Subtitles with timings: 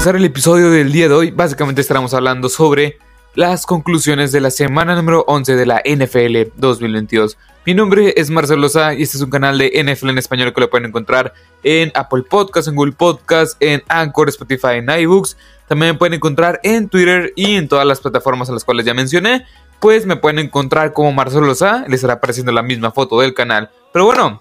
[0.00, 2.98] empezar el episodio del día de hoy, básicamente estaremos hablando sobre
[3.34, 7.36] las conclusiones de la semana número 11 de la NFL 2022.
[7.66, 10.62] Mi nombre es Marcelo Loza y este es un canal de NFL en español que
[10.62, 15.36] lo pueden encontrar en Apple Podcasts, en Google Podcasts, en Anchor, Spotify, en iBooks.
[15.68, 18.94] También me pueden encontrar en Twitter y en todas las plataformas a las cuales ya
[18.94, 19.44] mencioné.
[19.80, 23.68] Pues me pueden encontrar como Marcelo Loza, les estará apareciendo la misma foto del canal.
[23.92, 24.40] Pero bueno,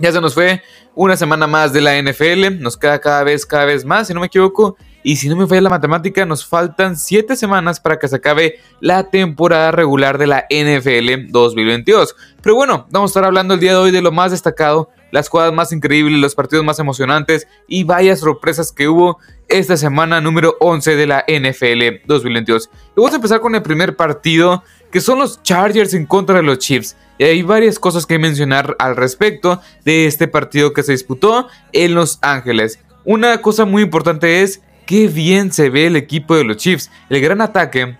[0.00, 0.62] ya se nos fue
[0.94, 4.20] una semana más de la NFL, nos queda cada vez, cada vez más, si no
[4.20, 4.76] me equivoco.
[5.02, 8.60] Y si no me falla la matemática, nos faltan 7 semanas para que se acabe
[8.80, 12.14] la temporada regular de la NFL 2022.
[12.42, 15.30] Pero bueno, vamos a estar hablando el día de hoy de lo más destacado, las
[15.30, 20.56] jugadas más increíbles, los partidos más emocionantes y vaya sorpresas que hubo esta semana número
[20.60, 22.68] 11 de la NFL 2022.
[22.74, 24.62] Y vamos a empezar con el primer partido,
[24.92, 26.96] que son los Chargers en contra de los Chiefs.
[27.20, 32.18] Hay varias cosas que mencionar al respecto de este partido que se disputó en Los
[32.22, 32.78] Ángeles.
[33.04, 36.90] Una cosa muy importante es qué bien se ve el equipo de los Chiefs.
[37.10, 37.96] El gran ataque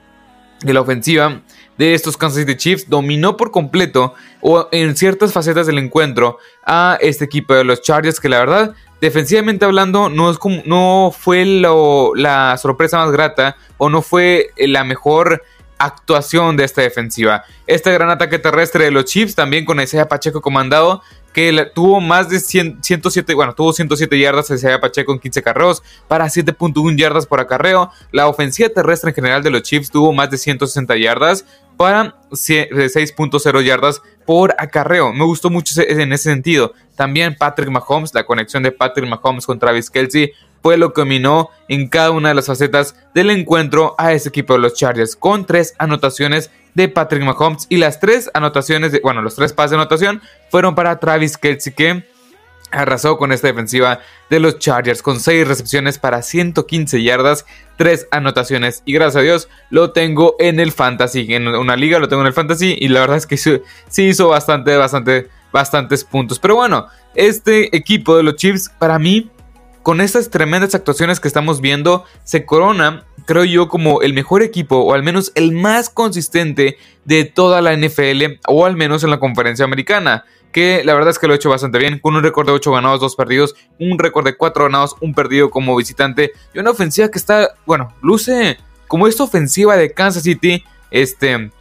[0.62, 1.42] de la ofensiva
[1.78, 6.98] de estos Kansas City Chiefs dominó por completo o en ciertas facetas del encuentro a
[7.00, 11.44] este equipo de los Chargers que la verdad defensivamente hablando no, es como, no fue
[11.46, 15.42] la sorpresa más grata o no fue la mejor
[15.80, 17.44] actuación de esta defensiva.
[17.66, 22.28] Este gran ataque terrestre de los Chiefs también con Isaiah Pacheco comandado que tuvo más
[22.28, 27.40] de 107, bueno, tuvo 107 yardas Isaiah Pacheco en 15 carreos para 7.1 yardas por
[27.40, 27.90] acarreo.
[28.10, 33.64] La ofensiva terrestre en general de los Chiefs tuvo más de 160 yardas para 6.0
[33.64, 35.12] yardas por acarreo.
[35.12, 36.72] Me gustó mucho en ese sentido.
[36.94, 40.30] También Patrick Mahomes, la conexión de Patrick Mahomes con Travis Kelsey
[40.62, 44.52] fue lo que dominó en cada una de las facetas del encuentro a ese equipo
[44.52, 49.34] de los Chargers, con tres anotaciones de Patrick Mahomes y las tres anotaciones, bueno, los
[49.34, 52.04] tres pases de anotación fueron para Travis Kelsey que
[52.70, 57.46] arrasó con esta defensiva de los Chargers con seis recepciones para 115 yardas,
[57.76, 62.08] tres anotaciones y gracias a Dios lo tengo en el fantasy, en una liga lo
[62.08, 63.60] tengo en el fantasy y la verdad es que sí
[63.96, 66.38] hizo bastante, bastante, bastantes puntos.
[66.38, 69.30] Pero bueno, este equipo de los Chiefs para mí
[69.82, 74.76] con estas tremendas actuaciones que estamos viendo, se corona, creo yo, como el mejor equipo,
[74.76, 79.18] o al menos el más consistente de toda la NFL, o al menos en la
[79.18, 80.24] conferencia americana.
[80.52, 82.72] Que la verdad es que lo ha hecho bastante bien, con un récord de 8
[82.72, 87.08] ganados, 2 perdidos, un récord de 4 ganados, un perdido como visitante, y una ofensiva
[87.08, 91.52] que está, bueno, luce como esta ofensiva de Kansas City, este,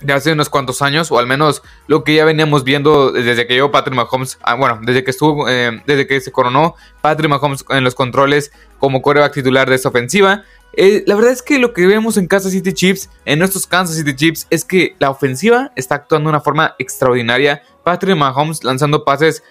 [0.00, 3.54] de hace unos cuantos años, o al menos lo que ya veníamos viendo desde que
[3.54, 7.64] llegó Patrick Mahomes, ah, bueno, desde que estuvo, eh, desde que se coronó Patrick Mahomes
[7.70, 10.44] en los controles como coreback titular de esta ofensiva.
[10.74, 13.96] Eh, la verdad es que lo que vemos en Kansas City Chiefs, en nuestros Kansas
[13.96, 17.62] City Chiefs, es que la ofensiva está actuando de una forma extraordinaria.
[17.88, 19.42] Patrick Mahomes lanzando pases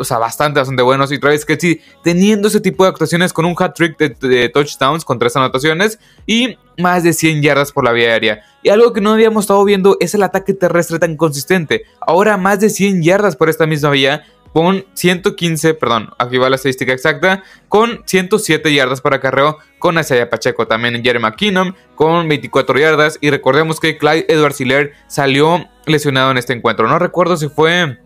[0.00, 1.12] o sea, bastante, bastante buenos.
[1.12, 5.20] Y Travis Kelsey teniendo ese tipo de actuaciones con un hat trick de, touchdowns con
[5.20, 8.42] tres anotaciones y más de 100 yardas por la vía aérea.
[8.64, 11.84] Y algo que no habíamos estado viendo es el ataque terrestre tan consistente.
[12.00, 16.56] Ahora más de 100 yardas por esta misma vía con 115, perdón, aquí va la
[16.56, 22.78] estadística exacta, con 107 yardas para acarreo con Isaiah Pacheco, también Jeremy McKinnon con 24
[22.78, 27.48] yardas y recordemos que Clyde Edwards Hiller salió lesionado en este encuentro, no recuerdo si
[27.48, 27.98] fue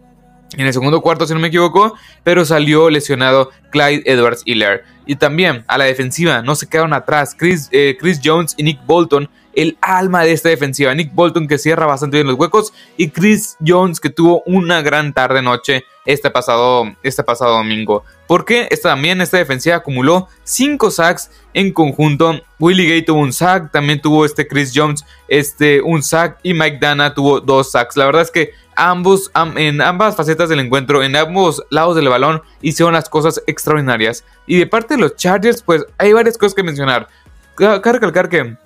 [0.57, 1.95] en el segundo cuarto, si no me equivoco,
[2.25, 4.85] pero salió lesionado Clyde Edwards Hiller.
[5.07, 8.85] Y también a la defensiva no se quedaron atrás Chris, eh, Chris Jones y Nick
[8.87, 10.95] Bolton, el alma de esta defensiva.
[10.95, 15.13] Nick Bolton que cierra bastante bien los huecos y Chris Jones que tuvo una gran
[15.13, 18.05] tarde noche este pasado, este pasado domingo.
[18.29, 22.41] Porque esta, también esta defensiva acumuló 5 sacks en conjunto.
[22.61, 26.79] Willie Gay tuvo un sack, también tuvo este Chris Jones este, un sack y Mike
[26.81, 27.97] Dana tuvo dos sacks.
[27.97, 32.43] La verdad es que ambos, en ambas facetas del encuentro, en ambos lados del balón,
[32.63, 34.25] hicieron las cosas extraordinarias.
[34.47, 37.09] Y de parte de los Chargers, pues hay varias cosas que mencionar.
[37.57, 38.57] Cabe recalcar que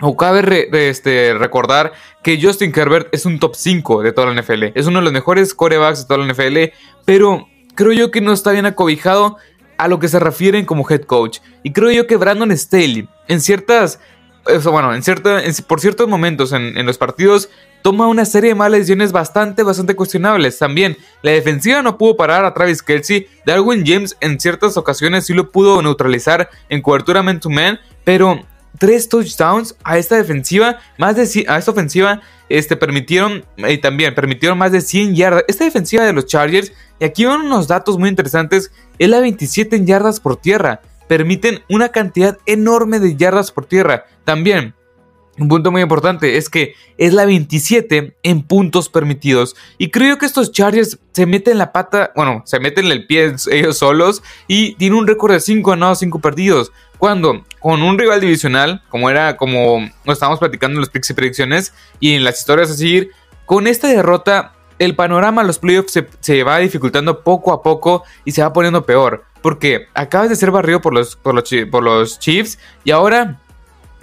[0.00, 4.64] o cabe este, recordar que Justin Herbert es un top 5 de toda la NFL.
[4.74, 6.74] Es uno de los mejores corebacks de toda la NFL.
[7.04, 9.36] Pero creo yo que no está bien acobijado
[9.78, 11.38] a lo que se refieren como head coach.
[11.62, 14.00] Y creo yo que Brandon Staley, en ciertas.
[14.64, 17.48] bueno, en cierta, por ciertos momentos en, los partidos,
[17.82, 20.58] toma una serie de malas decisiones bastante, bastante cuestionables.
[20.58, 23.26] También, la defensiva no pudo parar a Travis Kelsey.
[23.46, 28.40] Darwin James en ciertas ocasiones sí lo pudo neutralizar en cobertura man-to-man, pero
[28.78, 34.58] tres touchdowns a esta defensiva, más de a esta ofensiva, este, permitieron, y también permitieron
[34.58, 35.44] más de 100 yardas.
[35.48, 39.76] Esta defensiva de los Chargers, y aquí van unos datos muy interesantes, es la 27
[39.76, 40.80] en yardas por tierra.
[41.08, 44.04] Permiten una cantidad enorme de yardas por tierra.
[44.24, 44.74] También,
[45.38, 49.56] un punto muy importante es que es la 27 en puntos permitidos.
[49.78, 53.78] Y creo que estos Chargers se meten la pata, bueno, se meten el pie ellos
[53.78, 56.72] solos y tienen un récord de 5 ganados, 5 perdidos.
[56.98, 61.14] Cuando con un rival divisional, como era como lo estábamos platicando en los picks y
[61.14, 63.10] predicciones y en las historias a seguir,
[63.46, 68.32] con esta derrota el panorama a los playoffs se, va dificultando poco a poco y
[68.32, 69.24] se va poniendo peor.
[69.42, 73.38] Porque acabas de ser barrido por los, por los, por los Chiefs y ahora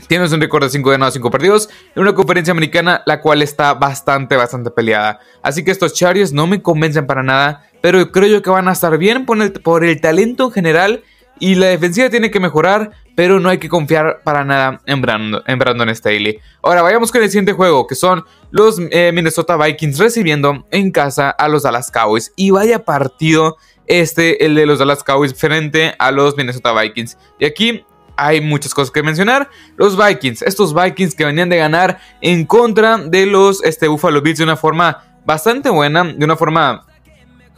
[0.07, 3.73] Tienes un récord de 5 ganados, 5 perdidos en una conferencia americana la cual está
[3.73, 5.19] bastante, bastante peleada.
[5.41, 8.73] Así que estos Chargers no me convencen para nada, pero creo yo que van a
[8.73, 11.03] estar bien por el, por el talento en general
[11.39, 15.41] y la defensiva tiene que mejorar, pero no hay que confiar para nada en Brandon,
[15.47, 16.39] en Brandon Staley.
[16.61, 21.31] Ahora vayamos con el siguiente juego, que son los eh, Minnesota Vikings recibiendo en casa
[21.31, 22.31] a los Dallas Cowboys.
[22.35, 27.17] Y vaya partido este, el de los Dallas Cowboys frente a los Minnesota Vikings.
[27.39, 27.83] Y aquí
[28.17, 29.49] hay muchas cosas que mencionar.
[29.77, 34.37] Los Vikings, estos Vikings que venían de ganar en contra de los este, Buffalo Bills
[34.37, 36.85] de una forma bastante buena, de una forma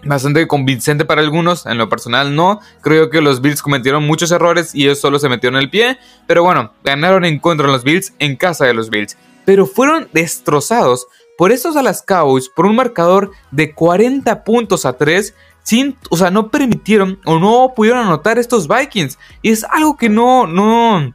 [0.04, 4.74] bastante convincente para algunos, en lo personal no, creo que los Bills cometieron muchos errores
[4.74, 5.98] y ellos solo se metieron en el pie,
[6.28, 10.08] pero bueno, ganaron en contra de los Bills en casa de los Bills, pero fueron
[10.14, 11.08] destrozados
[11.38, 16.18] por estos a las Cowboys por un marcador de 40 puntos a 3 sin, o
[16.18, 19.20] sea, no permitieron o no pudieron anotar estos Vikings.
[19.42, 21.14] Y es algo que no, no,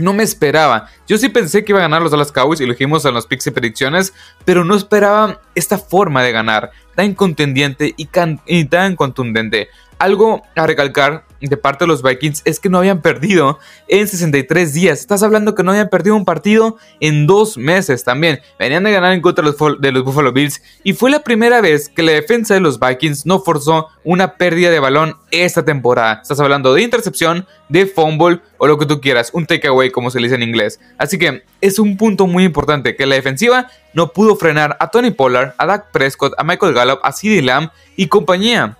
[0.00, 0.88] no me esperaba.
[1.06, 3.26] Yo sí pensé que iba a ganar los Dallas Cowboys y lo dijimos en los
[3.26, 4.12] picks y predicciones,
[4.44, 8.08] pero no esperaba esta forma de ganar, tan contendiente y,
[8.46, 9.68] y tan contundente.
[10.00, 14.72] Algo a recalcar de parte de los Vikings es que no habían perdido en 63
[14.72, 14.98] días.
[14.98, 18.40] Estás hablando que no habían perdido un partido en dos meses también.
[18.58, 22.02] Venían de ganar en contra de los, Buffalo Bills y fue la primera vez que
[22.02, 26.20] la defensa de los Vikings no forzó una pérdida de balón esta temporada.
[26.22, 30.18] Estás hablando de intercepción, de fumble o lo que tú quieras, un takeaway como se
[30.18, 30.80] le dice en inglés.
[30.96, 35.10] Así que es un punto muy importante que la defensiva no pudo frenar a Tony
[35.10, 38.76] Pollard, a Dak Prescott, a Michael Gallup, a CeeDee Lamb y compañía.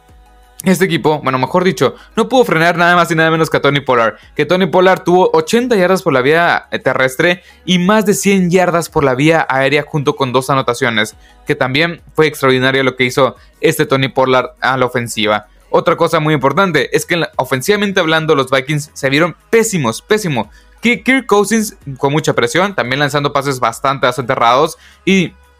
[0.62, 3.62] Este equipo, bueno, mejor dicho, no pudo frenar nada más y nada menos que a
[3.62, 4.16] Tony Pollard.
[4.36, 8.90] Que Tony Pollard tuvo 80 yardas por la vía terrestre y más de 100 yardas
[8.90, 11.16] por la vía aérea junto con dos anotaciones.
[11.46, 15.46] Que también fue extraordinario lo que hizo este Tony Pollard a la ofensiva.
[15.70, 20.50] Otra cosa muy importante es que ofensivamente hablando los Vikings se vieron pésimos, pésimo.
[20.82, 24.34] Kirk Cousins con mucha presión, también lanzando pases bastante, bastante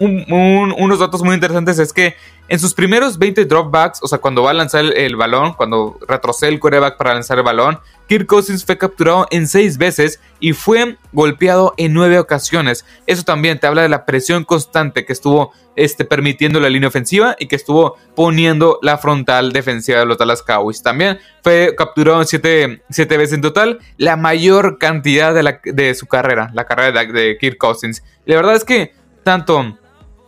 [0.01, 2.17] unos datos muy interesantes es que
[2.49, 6.51] en sus primeros 20 dropbacks, o sea, cuando va a lanzar el, balón, cuando retrocede
[6.51, 10.97] el quarterback para lanzar el balón, Kirk Cousins fue capturado en 6 veces y fue
[11.13, 12.85] golpeado en 9 ocasiones.
[13.07, 17.37] Eso también te habla de la presión constante que estuvo este, permitiendo la línea ofensiva
[17.39, 20.83] y que estuvo poniendo la frontal defensiva de los Dallas Cowboys.
[20.83, 26.65] También fue capturado 7 veces en total, la mayor cantidad de, de su carrera, la
[26.65, 28.03] carrera de, de Kirk Cousins.
[28.25, 28.93] la verdad es que
[29.23, 29.79] tanto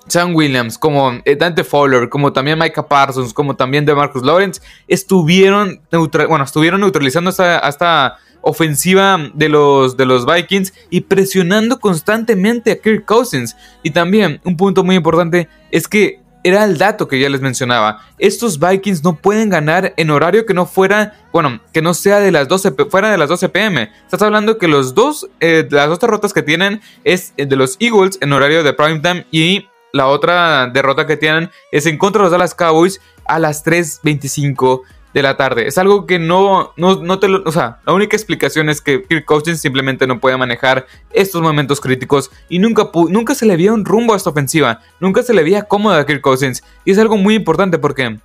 [0.06, 4.60] Sam Williams, como eh, Dante Fowler, como también Micah Parsons, como también de Marcus Lawrence,
[4.88, 12.76] estuvieron, bueno, estuvieron neutralizando esta, ofensiva de los, de los Vikings y presionando constantemente a
[12.76, 13.56] Kirk Cousins.
[13.84, 18.00] Y también un punto muy importante es que era el dato que ya les mencionaba.
[18.18, 22.32] Estos Vikings no pueden ganar en horario que no fuera, bueno, que no sea de
[22.32, 23.92] las 12, fuera de las 12 pm.
[24.04, 28.18] Estás hablando que los dos, eh, las dos derrotas que tienen es de los Eagles
[28.20, 32.24] en horario de prime time y la otra derrota que tienen es en contra de
[32.24, 35.66] los Dallas Cowboys a las 3.25 de la tarde.
[35.66, 37.42] Es algo que no, no, te lo...
[37.44, 41.80] O sea, la única explicación es que Kirk Cousins simplemente no puede manejar estos momentos
[41.80, 44.80] críticos y nunca, nunca se le veía un rumbo a esta ofensiva.
[45.00, 46.62] Nunca se le veía cómoda a Kirk Cousins.
[46.84, 48.18] Y es algo muy importante porque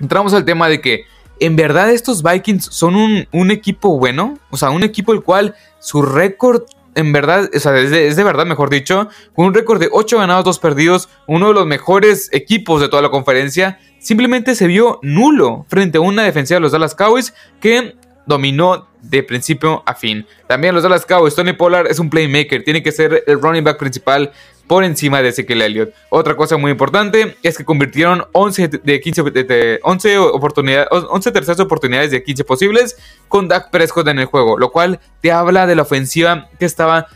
[0.00, 1.04] entramos al tema de que
[1.40, 4.38] en verdad estos Vikings son un, un equipo bueno.
[4.50, 6.62] O sea, un equipo el cual su récord
[6.94, 10.44] en verdad, o sea, es de, verdad, mejor dicho, con un récord de 8 ganados,
[10.44, 15.66] 2 perdidos, uno de los mejores equipos de toda la conferencia, simplemente se vio nulo
[15.68, 20.26] frente a una defensiva de los Dallas Cowboys que dominó de principio a fin.
[20.46, 23.78] También los Dallas Cowboys, Tony Pollard es un playmaker, tiene que ser el running back
[23.78, 24.32] principal
[24.66, 25.92] por encima de Ezekiel Elliott.
[26.10, 31.58] Otra cosa muy importante es que convirtieron 11 de 15 de 11 oportunidades 11 terceras
[31.58, 35.74] oportunidades de 15 posibles con Dak Prescott en el juego, lo cual te habla de
[35.74, 37.08] la ofensiva que estaba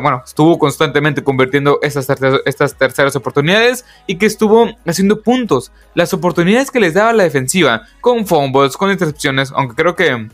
[0.00, 2.06] bueno, estuvo constantemente convirtiendo estas,
[2.44, 5.72] estas terceras oportunidades y que estuvo haciendo puntos.
[5.94, 10.28] Las oportunidades que les daba la defensiva, con fumbles, con intercepciones, aunque creo que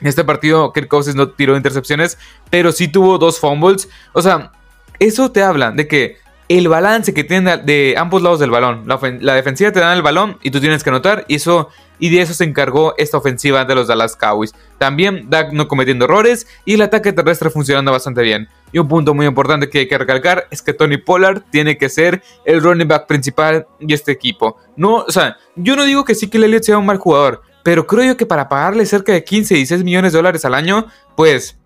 [0.00, 2.18] en este partido Kirk Cousins no tiró intercepciones,
[2.50, 3.88] pero sí tuvo dos fumbles.
[4.12, 4.52] O sea,
[4.98, 6.16] eso te habla de que
[6.48, 8.84] el balance que tiene de ambos lados del balón,
[9.20, 12.22] la, defensiva te da el balón y tú tienes que anotar y eso y de
[12.22, 14.54] eso se encargó esta ofensiva de los Dallas Cowboys.
[14.78, 18.48] También Dak no cometiendo errores y el ataque terrestre funcionando bastante bien.
[18.72, 21.88] Y un punto muy importante que hay que recalcar es que Tony Pollard tiene que
[21.88, 24.56] ser el running back principal de este equipo.
[24.76, 27.86] No, o sea, yo no digo que sí que Elliott sea un mal jugador, pero
[27.86, 30.86] creo yo que para pagarle cerca de 15 y 16 millones de dólares al año,
[31.18, 31.58] pues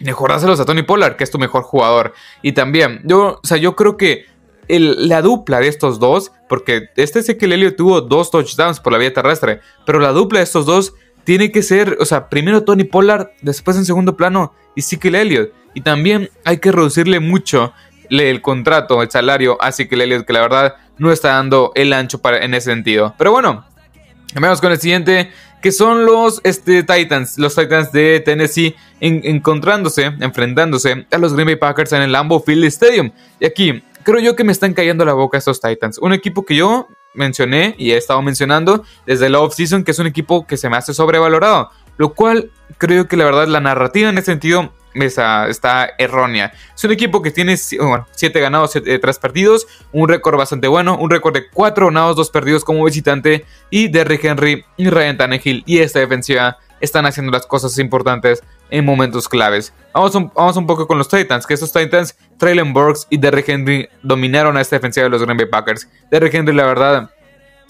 [0.00, 2.14] mejorárselos a Tony Pollard, que es tu mejor jugador.
[2.40, 4.24] Y también, yo, o sea, yo creo que
[4.66, 9.12] la dupla de estos dos, porque este Ezequiel Elliott tuvo dos touchdowns por la vía
[9.12, 13.28] terrestre, pero la dupla de estos dos tiene que ser, o sea, primero Tony Pollard,
[13.42, 15.52] después en segundo plano Ezekiel Elliott.
[15.74, 17.74] Y también hay que reducirle mucho
[18.08, 22.22] el contrato, el salario a Ezekiel Elliott, que la verdad no está dando el ancho
[22.24, 23.14] en ese sentido.
[23.18, 23.66] Pero bueno,
[24.40, 25.30] vamos con el siguiente,
[25.62, 31.56] que son los este, Titans, los Titans de Tennessee, encontrándose, enfrentándose a los Green Bay
[31.56, 33.10] Packers en el Lambeau Field Stadium.
[33.40, 35.98] Y aquí, creo yo que me están cayendo la boca estos Titans.
[35.98, 40.06] Un equipo que yo mencioné y he estado mencionando desde la offseason, que es un
[40.06, 41.70] equipo que se me hace sobrevalorado.
[41.96, 44.72] Lo cual creo que la verdad la narrativa en ese sentido
[45.04, 46.52] está, está errónea.
[46.74, 51.10] Es un equipo que tiene 7 ganados, 3 eh, partidos, un récord bastante bueno, un
[51.10, 55.78] récord de 4 ganados, 2 perdidos como visitante y Derrick Henry y Ryan Tannehill y
[55.78, 59.72] esta defensiva están haciendo las cosas importantes en momentos claves.
[59.94, 63.48] Vamos un, vamos un poco con los Titans, que estos Titans, Traylon Burks y Derrick
[63.48, 65.88] Henry dominaron a esta defensiva de los Green Bay Packers.
[66.10, 67.10] Derrick Henry, la verdad,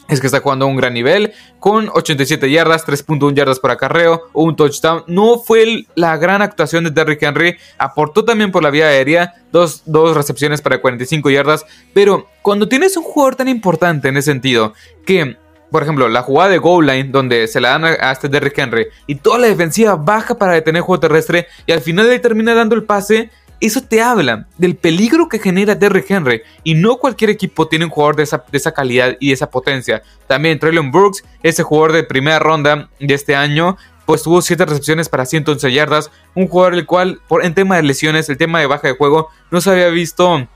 [0.08, 4.28] es que está jugando a un gran nivel, con 87 yardas, 3.1 yardas por acarreo,
[4.32, 5.04] un touchdown.
[5.06, 9.82] No fue la gran actuación de Derrick Henry, aportó también por la vía aérea, dos,
[9.86, 14.74] dos, recepciones para 45 yardas, pero cuando tienes un jugador tan importante en ese sentido,
[15.04, 15.36] que,
[15.70, 18.86] por ejemplo, la jugada de goal line, donde se la dan a, este Derrick Henry,
[19.06, 22.54] y toda la defensiva baja para detener el juego terrestre, y al final le termina
[22.54, 26.42] dando el pase, eso te habla del peligro que genera Derrick Henry.
[26.62, 30.02] Y no cualquier equipo tiene un jugador de esa, de esa calidad y esa potencia.
[30.26, 35.08] También Traylon Brooks, ese jugador de primera ronda de este año, pues tuvo 7 recepciones
[35.08, 36.10] para 111 yardas.
[36.34, 39.30] Un jugador el cual, por, en tema de lesiones, el tema de baja de juego,
[39.50, 40.46] no se había visto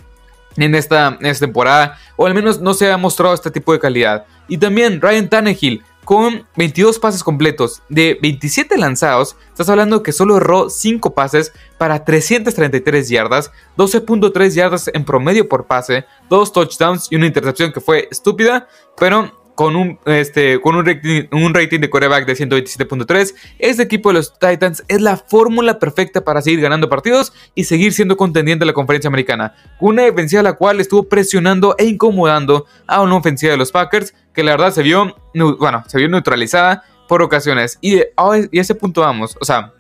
[0.57, 1.99] en esta, en esta temporada.
[2.17, 4.27] O al menos no se había mostrado este tipo de calidad.
[4.47, 7.83] Y también Ryan Tannehill con 22 pases completos.
[7.89, 14.91] De 27 lanzados, estás hablando que solo erró 5 pases para 333 yardas, 12.3 yardas
[14.93, 19.99] en promedio por pase, 2 touchdowns y una intercepción que fue estúpida, pero con un,
[20.07, 23.35] este, con un, rating, un rating de coreback de 127.3.
[23.59, 27.93] Este equipo de los Titans es la fórmula perfecta para seguir ganando partidos y seguir
[27.93, 29.55] siendo contendiente de la conferencia americana.
[29.79, 34.43] Una defensiva la cual estuvo presionando e incomodando a una ofensiva de los Packers que
[34.43, 35.15] la verdad se vio,
[35.59, 37.77] bueno, se vio neutralizada por ocasiones.
[37.83, 39.75] Y, a ese punto vamos, o sea,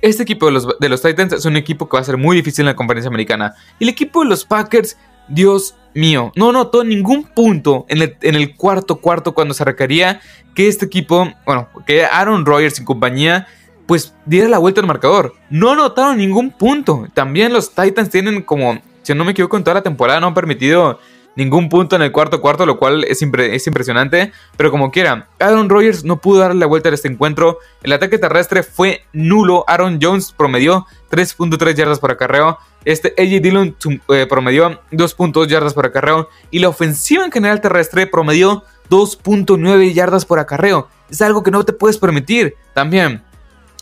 [0.00, 2.34] este equipo de los, de los Titans es un equipo que va a ser muy
[2.34, 3.52] difícil en la conferencia americana.
[3.78, 4.96] Y el equipo de los Packers,
[5.30, 8.02] Dios mío, no notó ningún punto en
[8.34, 10.20] el, cuarto cuarto cuando se requería
[10.54, 13.46] que este equipo, bueno, que Aaron Rodgers y compañía,
[13.86, 15.34] pues diera la vuelta al marcador.
[15.48, 17.06] No notaron ningún punto.
[17.14, 20.34] También los Titans tienen como, si no me equivoco, en toda la temporada no han
[20.34, 21.00] permitido
[21.36, 24.32] ningún punto en el cuarto cuarto, lo cual es, es impresionante.
[24.56, 27.58] Pero como quiera, Aaron Rodgers no pudo darle la vuelta a este encuentro.
[27.82, 29.64] El ataque terrestre fue nulo.
[29.66, 32.58] Aaron Jones promedió 3.3 yardas por acarreo.
[32.84, 33.76] Este AJ Dillon
[34.08, 36.28] eh, promedió 2.2 yardas por acarreo.
[36.50, 40.88] Y la ofensiva en general terrestre promedió 2.9 yardas por acarreo.
[41.10, 42.54] Es algo que no te puedes permitir.
[42.74, 43.22] También,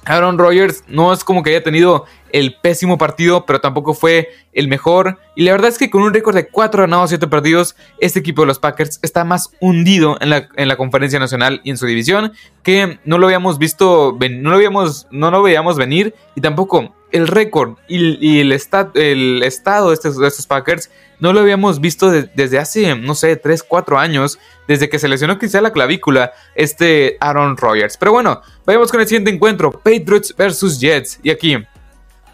[0.05, 4.69] Aaron Rodgers no es como que haya tenido el pésimo partido, pero tampoco fue el
[4.69, 5.19] mejor.
[5.35, 8.43] Y la verdad es que con un récord de 4 ganados, 7 perdidos, este equipo
[8.43, 11.87] de los Packers está más hundido en la, en la conferencia nacional y en su
[11.87, 16.95] división que no lo habíamos visto, no lo, habíamos, no lo veíamos venir y tampoco
[17.11, 18.53] el récord y, el,
[18.95, 23.99] el, estado de estos, Packers no lo habíamos visto desde hace, no sé, 3, 4
[23.99, 24.39] años,
[24.69, 27.97] desde que se lesionó quizá la clavícula este Aaron Rodgers.
[27.97, 31.19] Pero bueno, vayamos con el siguiente encuentro, Patriots versus Jets.
[31.23, 31.57] Y aquí,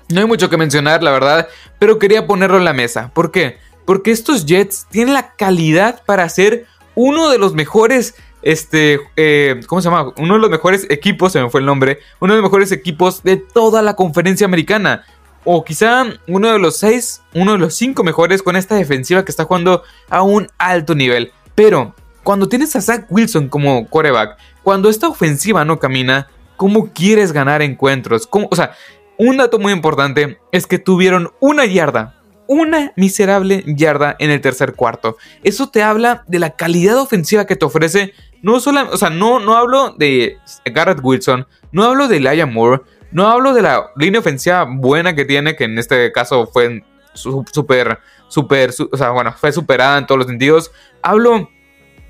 [0.09, 3.11] no hay mucho que mencionar, la verdad, pero quería ponerlo en la mesa.
[3.15, 3.59] ¿Por qué?
[3.87, 9.81] Porque estos Jets tienen la calidad para ser uno de los mejores este, eh, ¿cómo
[9.81, 10.13] se llama?
[10.19, 13.23] Uno de los mejores equipos, se me fue el nombre, uno de los mejores equipos
[13.23, 15.05] de toda la conferencia americana.
[15.47, 19.31] O quizá uno de los seis, uno de los cinco mejores con esta defensiva que
[19.31, 21.33] está jugando a un alto nivel.
[21.55, 27.33] Pero cuando tienes a Zach Wilson como quarterback, cuando esta ofensiva no camina, ¿cómo quieres
[27.33, 28.29] ganar encuentros?
[28.31, 28.73] O sea,
[29.19, 32.15] un dato muy importante es que tuvieron una yarda
[32.47, 35.17] una miserable yarda en el tercer cuarto.
[35.43, 38.13] Eso te habla de la calidad ofensiva que te ofrece.
[38.45, 40.37] No solo, o sea, no, no hablo de
[40.67, 45.25] Garrett Wilson, no hablo de Elijah Moore, no hablo de la línea ofensiva buena que
[45.25, 46.85] tiene, que en este caso fue
[47.15, 50.73] súper, súper, o sea, bueno, fue superada en todos los sentidos.
[51.01, 51.49] Hablo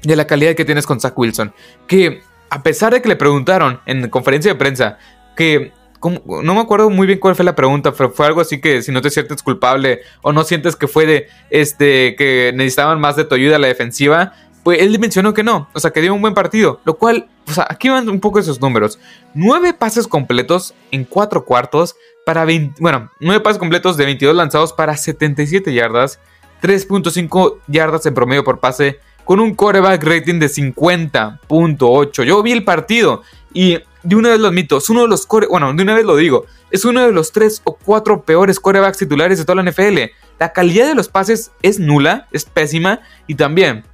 [0.03, 1.55] de la calidad que tienes con Zach Wilson,
[1.87, 4.99] que a pesar de que le preguntaron en conferencia de prensa
[5.37, 5.73] que
[6.11, 8.93] no me acuerdo muy bien cuál fue la pregunta, pero fue algo así que si
[8.93, 13.25] no te sientes culpable o no sientes que fue de este que necesitaban más de
[13.25, 14.33] tu ayuda a la defensiva,
[14.65, 17.53] pues él mencionó que no, o sea, que dio un buen partido, lo cual, o
[17.53, 18.99] sea, aquí van un poco esos números.
[19.35, 24.73] 9 pases completos en 4 cuartos para 20, bueno, 9 pases completos de 22 lanzados
[24.73, 26.19] para 77 yardas,
[26.63, 32.25] 3.5 yardas en promedio por pase, con un coreback rating de 50.8.
[32.25, 35.47] Yo vi el partido y de una vez lo admito, es uno de los core,
[35.47, 38.99] bueno, de una vez lo digo, es uno de los 3 o 4 peores corebacks
[38.99, 40.11] titulares de toda la NFL.
[40.39, 43.85] La calidad de los pases es nula, es pésima y también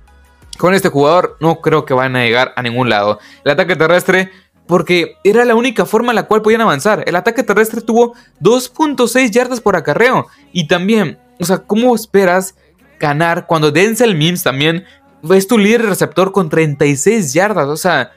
[0.58, 3.18] con este jugador no creo que van a llegar a ningún lado.
[3.44, 4.30] El ataque terrestre
[4.70, 7.02] porque era la única forma en la cual podían avanzar.
[7.06, 12.54] El ataque terrestre tuvo 2.6 yardas por acarreo y también, o sea, ¿cómo esperas
[13.00, 14.84] ganar cuando Denzel Mims también
[15.28, 17.66] es tu líder receptor con 36 yardas?
[17.66, 18.12] O sea,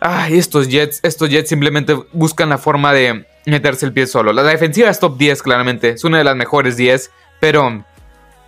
[0.00, 4.32] ay, estos Jets, estos Jets simplemente buscan la forma de meterse el pie solo.
[4.32, 7.84] La defensiva es top 10 claramente, es una de las mejores 10, pero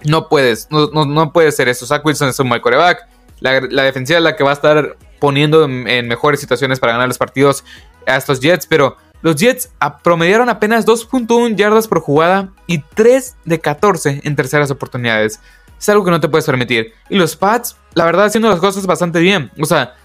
[0.04, 1.87] no puedes, no, no, puede ser eso.
[1.87, 3.09] Zach Wilson es un mal coreback.
[3.40, 7.18] La, defensiva es la que va a estar poniendo en, mejores situaciones para ganar los
[7.18, 7.64] partidos
[8.06, 9.71] a estos Jets, pero los Jets
[10.02, 15.40] promediaron apenas 2.1 yardas por jugada y 3 de 14 en terceras oportunidades.
[15.78, 16.92] Es algo que no te puedes permitir.
[17.09, 19.50] Y los Pats, la verdad, haciendo las cosas bastante bien.
[19.61, 19.97] O sea,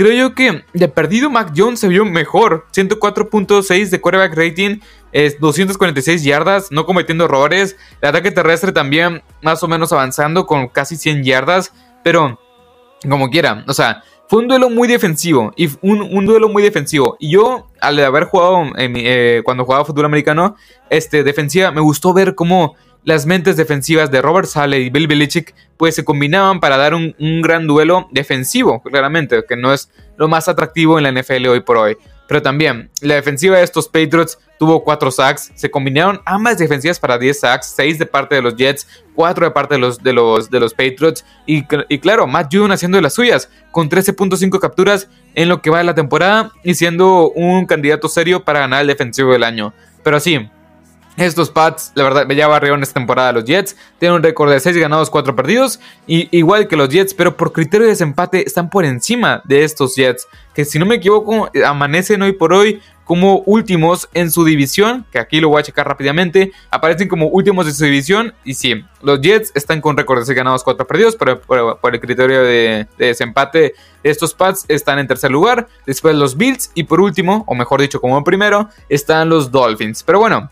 [0.00, 2.66] creo yo que de perdido Mac Jones se vio mejor.
[2.74, 4.78] 104.6 de quarterback rating
[5.12, 7.76] es 246 yardas, no cometiendo errores.
[8.00, 11.74] El ataque terrestre también más o menos avanzando con casi 100 yardas.
[12.02, 12.40] Pero,
[13.06, 15.52] como quiera, o sea, fue un duelo muy defensivo.
[15.54, 17.18] Y un, duelo muy defensivo.
[17.20, 20.56] Y yo, al haber jugado eh, cuando jugaba fútbol americano,
[20.88, 25.54] este, defensiva, me gustó ver cómo las mentes defensivas de Robert Sale y Bill Belichick
[25.76, 30.48] pues se combinaban para dar un, gran duelo defensivo, claramente, que no es lo más
[30.48, 31.96] atractivo en la NFL hoy por hoy.
[32.28, 35.50] Pero también, la defensiva de estos Patriots tuvo 4 sacks.
[35.56, 39.50] Se combinaron ambas defensivas para 10 sacks, 6 de parte de los Jets, 4 de
[39.50, 41.24] parte de los, de los, de los Patriots.
[41.44, 45.84] Y, claro, Matt Judon haciendo las suyas, con 13.5 capturas en lo que va de
[45.84, 49.72] la temporada y siendo un candidato serio para ganar el defensivo del año.
[50.04, 50.48] Pero sí,
[51.26, 53.76] estos Pats, la verdad, ya barrieron esta temporada los Jets.
[53.98, 55.80] Tienen un récord de 6 ganados, 4 perdidos.
[56.06, 59.96] Y, igual que los Jets, pero por criterio de desempate están por encima de estos
[59.96, 60.26] Jets.
[60.54, 65.04] Que si no me equivoco, amanecen hoy por hoy como últimos en su división.
[65.10, 66.52] Que aquí lo voy a checar rápidamente.
[66.70, 68.32] Aparecen como últimos de su división.
[68.44, 71.16] Y sí, los Jets están con récord de 6 ganados, 4 perdidos.
[71.16, 75.68] Pero por, el criterio de, de, desempate, estos Pats están en tercer lugar.
[75.86, 76.70] Después los Bills.
[76.74, 80.02] Y por último, o mejor dicho, como primero, están los Dolphins.
[80.02, 80.48] Pero bueno.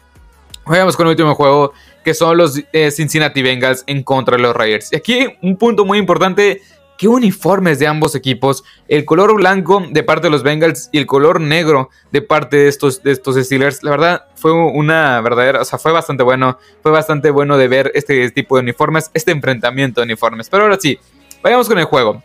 [0.69, 1.73] Vayamos con el último juego,
[2.05, 4.93] que son los eh, Cincinnati Bengals en contra de los Raiders.
[4.93, 6.63] Y aquí un punto muy importante,
[6.99, 8.65] qué uniformes de ambos equipos.
[8.89, 12.69] El color blanco de parte de los Bengals y el color negro de parte de
[12.69, 13.83] estos, de estos Steelers.
[13.83, 16.59] La verdad fue una verdadera, o sea, fue bastante bueno.
[16.83, 20.51] Fue bastante bueno de ver este tipo de uniformes, este enfrentamiento de uniformes.
[20.51, 20.99] Pero ahora sí,
[21.43, 22.23] vayamos con el juego.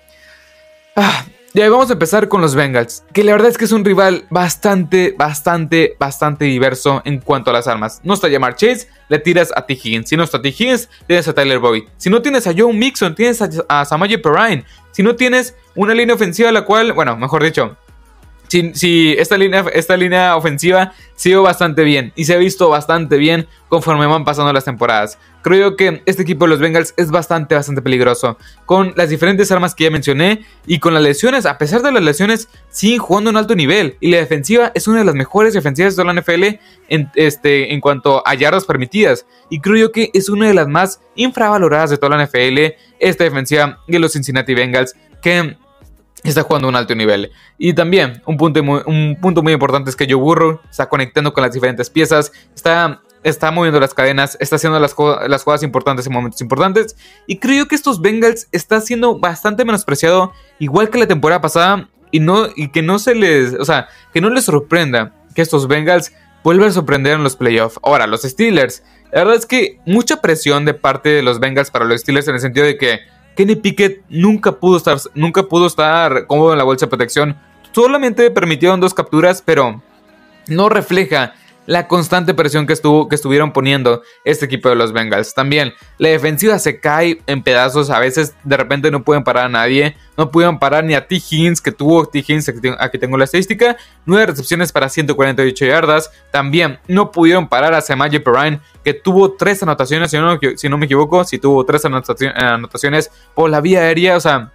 [0.95, 1.23] Ah,
[1.53, 4.25] ya vamos a empezar con los Bengals, que la verdad es que es un rival
[4.31, 8.01] bastante, bastante, bastante diverso en cuanto a las armas.
[8.03, 9.73] No está Jamar Chase, le tiras a T.
[9.73, 10.09] Higgins.
[10.09, 10.49] Si no está T.
[10.49, 11.83] Higgins, tienes a Tyler Boyd.
[11.97, 14.65] Si no tienes a Joe Mixon, tienes a, a Samaje Perrine.
[14.91, 17.77] Si no tienes una línea ofensiva, la cual, bueno, mejor dicho,
[18.47, 23.47] si, esta, línea, esta línea ofensiva sido bastante bien y se ha visto bastante bien
[23.69, 25.17] conforme van pasando las temporadas.
[25.41, 28.37] Creo que este equipo de los Bengals es bastante, bastante peligroso.
[28.65, 32.03] Con las diferentes armas que ya mencioné y con las lesiones, a pesar de las
[32.03, 33.97] lesiones, siguen jugando un alto nivel.
[33.99, 36.43] Y la defensiva es una de las mejores defensivas de la NFL
[36.87, 39.25] en, este, en cuanto a yardas permitidas.
[39.49, 43.79] Y creo que es una de las más infravaloradas de toda la NFL, esta defensiva
[43.87, 45.57] de los Cincinnati Bengals, que
[46.29, 47.31] está jugando a un alto nivel.
[47.57, 51.33] Y también un punto muy, un punto muy importante es que Joe Burrow está conectando
[51.33, 54.95] con las diferentes piezas, está, está moviendo las cadenas, está haciendo las,
[55.27, 56.95] las jugadas importantes en momentos importantes.
[57.27, 62.19] Y creo que estos Bengals está siendo bastante menospreciado, igual que la temporada pasada, y,
[62.19, 66.13] no, y que no se les, o sea, que no les sorprenda que estos Bengals
[66.43, 67.79] vuelvan a sorprender en los playoffs.
[67.81, 68.83] Ahora, los Steelers.
[69.11, 72.35] La verdad es que mucha presión de parte de los Bengals para los Steelers en
[72.35, 72.99] el sentido de que
[73.35, 77.37] Kenny Pickett nunca pudo estar, nunca pudo estar cómodo en la bolsa de protección.
[77.71, 79.81] Solamente permitieron dos capturas, pero
[80.47, 81.33] no refleja
[81.65, 85.33] la constante presión que, estuvo, que estuvieron poniendo este equipo de los Bengals.
[85.33, 89.49] También la defensiva se cae en pedazos, a veces de repente no pueden parar a
[89.49, 91.15] nadie, no pudieron parar ni a T.
[91.15, 92.19] Higgins, que tuvo T.
[92.19, 97.81] Higgins, aquí tengo la estadística, 9 recepciones para 148 yardas, también no pudieron parar a
[97.81, 101.85] Samaje Perrine, que tuvo 3 anotaciones, si no, si no me equivoco, si tuvo 3
[102.35, 104.51] anotaciones por la vía aérea, o sea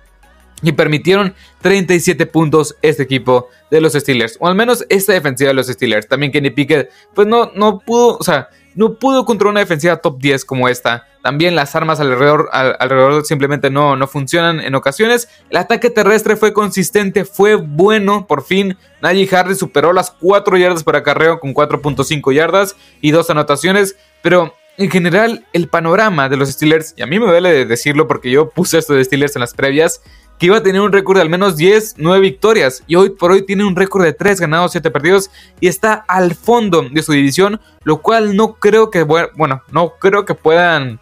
[0.62, 5.54] y permitieron 37 puntos este equipo de los Steelers, o al menos esta defensiva de
[5.54, 6.08] los Steelers.
[6.08, 10.18] También Kenny Pickett, pues no, no pudo, o sea, no pudo contra una defensiva top
[10.18, 11.06] 10 como esta.
[11.22, 15.28] También las armas alrededor, alrededor simplemente no, no funcionan en ocasiones.
[15.50, 18.78] El ataque terrestre fue consistente, fue bueno, por fin.
[19.02, 24.54] Najee Harris superó las 4 yardas por acarreo con 4.5 yardas y dos anotaciones, pero
[24.76, 28.50] en general el panorama de los Steelers, y a mí me duele decirlo porque yo
[28.50, 30.02] puse esto de Steelers en las previas,
[30.38, 32.84] que iba a tener un récord de al menos 10, 9 victorias.
[32.86, 35.30] Y hoy por hoy tiene un récord de 3 ganados, 7 perdidos.
[35.60, 37.60] Y está al fondo de su división.
[37.82, 41.00] Lo cual no creo que, bueno, no creo que puedan,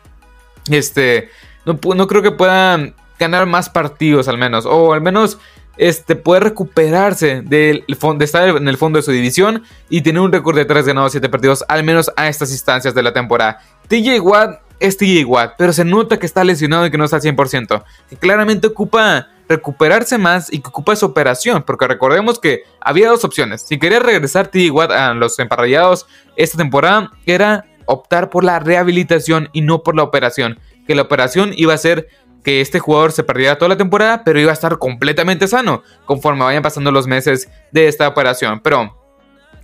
[0.71, 1.29] este,
[1.67, 4.65] no, no creo que puedan ganar más partidos al menos.
[4.65, 5.39] O al menos
[5.77, 7.85] este, puede recuperarse de
[8.21, 11.29] estar en el fondo de su división y tener un récord de 3 ganados, 7
[11.29, 13.61] perdidos, al menos a estas instancias de la temporada.
[13.89, 17.17] TJ Watt es TJ Watt, pero se nota que está lesionado y que no está
[17.17, 17.85] al 100%.
[18.09, 23.25] Que claramente ocupa recuperarse más y que ocupa esa operación, porque recordemos que había dos
[23.25, 23.63] opciones.
[23.63, 29.49] Si quería regresar TJ Watt a los emparrallados esta temporada, era optar por la rehabilitación
[29.53, 30.59] y no por la operación.
[30.87, 32.09] Que la operación iba a ser
[32.47, 36.45] que este jugador se perdiera toda la temporada, pero iba a estar completamente sano conforme
[36.45, 38.61] vayan pasando los meses de esta operación.
[38.61, 38.97] Pero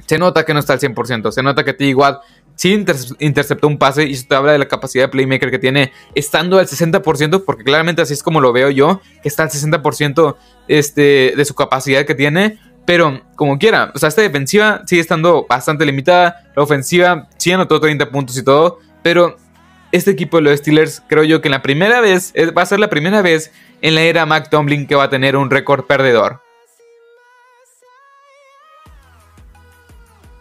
[0.04, 1.94] se nota que no está al 100%, se nota que T.
[1.94, 2.24] Watt
[2.56, 2.84] sí
[3.20, 6.58] interceptó un pase y eso te habla de la capacidad de playmaker que tiene estando
[6.58, 10.34] al 60%, porque claramente así es como lo veo yo, que está al 60%
[10.66, 12.58] este, de su capacidad que tiene.
[12.84, 16.50] Pero como quiera, o sea, esta defensiva sigue estando bastante limitada.
[16.56, 18.80] La ofensiva sí anotó 30 puntos y todo.
[19.04, 19.36] Pero
[19.92, 22.80] este equipo de los Steelers, creo yo que en la primera vez, va a ser
[22.80, 26.41] la primera vez en la era Mac Tomlin que va a tener un récord perdedor.